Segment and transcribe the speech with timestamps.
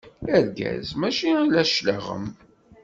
[0.35, 2.25] Argaz mačči ala cclaɣem.